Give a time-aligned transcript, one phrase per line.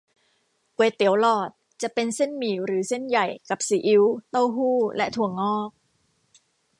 [0.77, 1.49] ก๋วยเตี๋ยวหลอด
[1.81, 5.69] จะเป็นเส้นหมี่หรือเส้นใหญ่ กับซีอิ๊ว เต้าหู้ และถั่วงอก